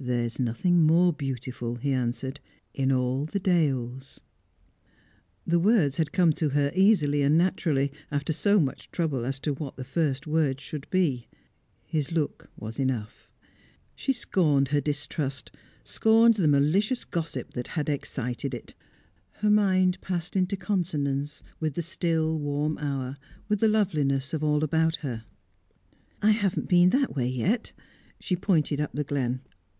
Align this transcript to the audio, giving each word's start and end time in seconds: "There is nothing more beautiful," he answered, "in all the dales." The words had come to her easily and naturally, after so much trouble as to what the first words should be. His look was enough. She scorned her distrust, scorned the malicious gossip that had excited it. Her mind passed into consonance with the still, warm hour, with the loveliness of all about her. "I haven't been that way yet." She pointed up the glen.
"There 0.00 0.24
is 0.24 0.40
nothing 0.40 0.82
more 0.82 1.12
beautiful," 1.12 1.76
he 1.76 1.92
answered, 1.92 2.40
"in 2.74 2.90
all 2.90 3.26
the 3.26 3.38
dales." 3.38 4.20
The 5.46 5.60
words 5.60 5.98
had 5.98 6.10
come 6.12 6.32
to 6.32 6.48
her 6.48 6.72
easily 6.74 7.22
and 7.22 7.36
naturally, 7.38 7.92
after 8.10 8.32
so 8.32 8.58
much 8.58 8.90
trouble 8.90 9.24
as 9.24 9.38
to 9.40 9.52
what 9.52 9.76
the 9.76 9.84
first 9.84 10.26
words 10.26 10.60
should 10.62 10.90
be. 10.90 11.28
His 11.84 12.10
look 12.10 12.48
was 12.56 12.80
enough. 12.80 13.30
She 13.94 14.12
scorned 14.12 14.68
her 14.68 14.80
distrust, 14.80 15.52
scorned 15.84 16.34
the 16.34 16.48
malicious 16.48 17.04
gossip 17.04 17.52
that 17.52 17.68
had 17.68 17.88
excited 17.90 18.54
it. 18.54 18.74
Her 19.34 19.50
mind 19.50 20.00
passed 20.00 20.34
into 20.34 20.56
consonance 20.56 21.44
with 21.60 21.74
the 21.74 21.82
still, 21.82 22.36
warm 22.38 22.76
hour, 22.78 23.18
with 23.46 23.60
the 23.60 23.68
loveliness 23.68 24.32
of 24.32 24.42
all 24.42 24.64
about 24.64 24.96
her. 24.96 25.26
"I 26.20 26.30
haven't 26.30 26.68
been 26.68 26.90
that 26.90 27.14
way 27.14 27.28
yet." 27.28 27.70
She 28.18 28.34
pointed 28.34 28.80
up 28.80 28.92
the 28.94 29.04
glen. 29.04 29.42